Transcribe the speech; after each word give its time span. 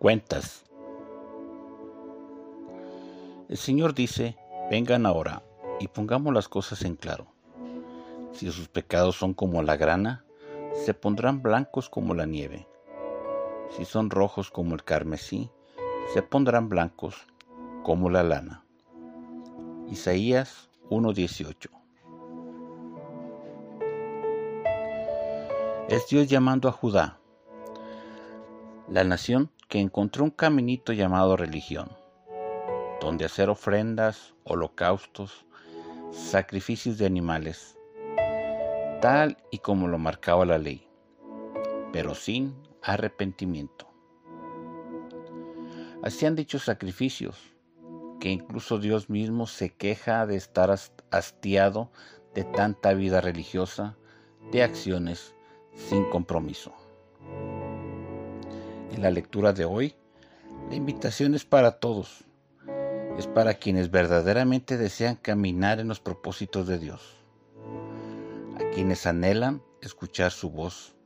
Cuentas. 0.00 0.64
El 3.50 3.58
Señor 3.58 3.92
dice, 3.92 4.34
vengan 4.70 5.04
ahora 5.04 5.42
y 5.78 5.88
pongamos 5.88 6.32
las 6.32 6.48
cosas 6.48 6.80
en 6.86 6.96
claro. 6.96 7.26
Si 8.32 8.50
sus 8.50 8.68
pecados 8.68 9.16
son 9.16 9.34
como 9.34 9.62
la 9.62 9.76
grana, 9.76 10.24
se 10.72 10.94
pondrán 10.94 11.42
blancos 11.42 11.90
como 11.90 12.14
la 12.14 12.24
nieve. 12.24 12.66
Si 13.76 13.84
son 13.84 14.08
rojos 14.08 14.50
como 14.50 14.74
el 14.74 14.84
carmesí, 14.84 15.50
se 16.14 16.22
pondrán 16.22 16.70
blancos 16.70 17.26
como 17.82 18.08
la 18.08 18.22
lana. 18.22 18.64
Isaías 19.90 20.70
1:18 20.88 21.68
Es 25.90 26.08
Dios 26.08 26.26
llamando 26.26 26.70
a 26.70 26.72
Judá, 26.72 27.18
la 28.88 29.04
nación 29.04 29.50
que 29.70 29.78
encontró 29.78 30.24
un 30.24 30.30
caminito 30.30 30.92
llamado 30.92 31.36
religión, 31.36 31.88
donde 33.00 33.24
hacer 33.24 33.48
ofrendas, 33.48 34.34
holocaustos, 34.42 35.46
sacrificios 36.10 36.98
de 36.98 37.06
animales, 37.06 37.78
tal 39.00 39.36
y 39.52 39.58
como 39.58 39.86
lo 39.86 39.96
marcaba 39.96 40.44
la 40.44 40.58
ley, 40.58 40.88
pero 41.92 42.16
sin 42.16 42.52
arrepentimiento. 42.82 43.88
Hacían 46.02 46.34
dichos 46.34 46.64
sacrificios, 46.64 47.38
que 48.18 48.28
incluso 48.28 48.78
Dios 48.78 49.08
mismo 49.08 49.46
se 49.46 49.70
queja 49.70 50.26
de 50.26 50.34
estar 50.34 50.76
hastiado 51.12 51.92
de 52.34 52.42
tanta 52.42 52.92
vida 52.92 53.20
religiosa, 53.20 53.96
de 54.50 54.64
acciones 54.64 55.32
sin 55.74 56.04
compromiso. 56.10 56.74
En 58.92 59.02
la 59.02 59.10
lectura 59.10 59.52
de 59.52 59.64
hoy, 59.64 59.94
la 60.68 60.74
invitación 60.74 61.34
es 61.34 61.44
para 61.44 61.78
todos. 61.78 62.24
Es 63.16 63.28
para 63.28 63.54
quienes 63.54 63.90
verdaderamente 63.90 64.76
desean 64.78 65.14
caminar 65.14 65.78
en 65.78 65.86
los 65.86 66.00
propósitos 66.00 66.66
de 66.66 66.78
Dios. 66.78 67.16
A 68.56 68.70
quienes 68.74 69.06
anhelan 69.06 69.62
escuchar 69.80 70.32
su 70.32 70.50
voz. 70.50 70.96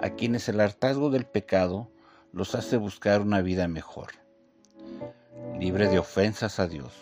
A 0.00 0.10
quienes 0.10 0.48
el 0.48 0.60
hartazgo 0.60 1.10
del 1.10 1.26
pecado 1.26 1.90
los 2.32 2.54
hace 2.54 2.76
buscar 2.76 3.20
una 3.20 3.42
vida 3.42 3.66
mejor. 3.66 4.12
Libre 5.58 5.88
de 5.88 5.98
ofensas 5.98 6.60
a 6.60 6.68
Dios 6.68 6.92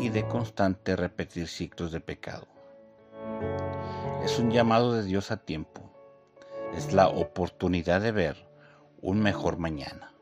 y 0.00 0.08
de 0.08 0.26
constante 0.26 0.96
repetir 0.96 1.46
ciclos 1.46 1.92
de 1.92 2.00
pecado. 2.00 2.48
Es 4.24 4.38
un 4.40 4.50
llamado 4.50 4.92
de 4.94 5.04
Dios 5.04 5.30
a 5.30 5.36
tiempo 5.36 5.89
es 6.74 6.92
la 6.92 7.08
oportunidad 7.08 8.00
de 8.00 8.12
ver 8.12 8.48
un 9.00 9.20
mejor 9.20 9.58
mañana, 9.58 10.14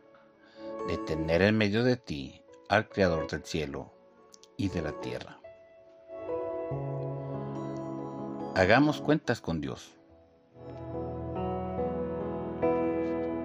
de 0.87 0.99
tener 0.99 1.43
en 1.43 1.57
medio 1.57 1.85
de 1.85 1.97
ti 1.97 2.43
al 2.69 2.89
Creador 2.89 3.29
del 3.31 3.45
cielo 3.45 3.93
y 4.57 4.69
de 4.69 4.83
la 4.83 4.93
tierra. 5.01 5.41
Hagamos 8.55 9.01
cuentas 9.01 9.41
con 9.41 9.61
Dios. 9.61 9.95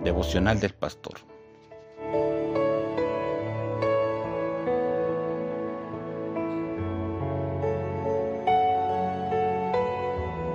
Devocional 0.03 0.59
del 0.59 0.73
Pastor. 0.73 1.32